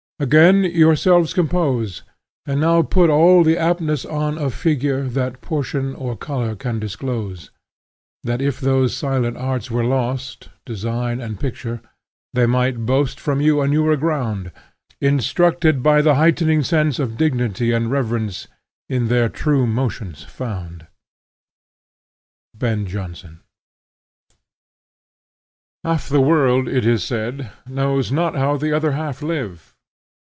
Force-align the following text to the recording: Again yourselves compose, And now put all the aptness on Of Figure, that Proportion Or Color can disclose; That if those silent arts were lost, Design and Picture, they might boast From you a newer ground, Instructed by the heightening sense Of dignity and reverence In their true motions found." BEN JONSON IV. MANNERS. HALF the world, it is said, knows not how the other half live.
Again 0.19 0.65
yourselves 0.65 1.33
compose, 1.33 2.03
And 2.45 2.61
now 2.61 2.83
put 2.83 3.09
all 3.09 3.43
the 3.43 3.57
aptness 3.57 4.05
on 4.05 4.37
Of 4.37 4.53
Figure, 4.53 5.01
that 5.07 5.41
Proportion 5.41 5.95
Or 5.95 6.15
Color 6.15 6.55
can 6.55 6.77
disclose; 6.77 7.49
That 8.23 8.39
if 8.39 8.59
those 8.61 8.95
silent 8.95 9.35
arts 9.35 9.71
were 9.71 9.83
lost, 9.83 10.49
Design 10.63 11.19
and 11.19 11.39
Picture, 11.39 11.81
they 12.35 12.45
might 12.45 12.85
boast 12.85 13.19
From 13.19 13.41
you 13.41 13.61
a 13.63 13.67
newer 13.67 13.97
ground, 13.97 14.51
Instructed 15.01 15.81
by 15.81 16.03
the 16.03 16.13
heightening 16.13 16.61
sense 16.61 16.99
Of 16.99 17.17
dignity 17.17 17.71
and 17.71 17.89
reverence 17.89 18.47
In 18.87 19.07
their 19.07 19.27
true 19.27 19.65
motions 19.65 20.21
found." 20.23 20.85
BEN 22.55 22.85
JONSON 22.85 23.29
IV. 23.39 23.39
MANNERS. 25.83 25.83
HALF 25.83 26.09
the 26.09 26.21
world, 26.21 26.67
it 26.67 26.85
is 26.85 27.03
said, 27.03 27.51
knows 27.67 28.11
not 28.11 28.35
how 28.35 28.55
the 28.55 28.71
other 28.71 28.91
half 28.91 29.23
live. 29.23 29.73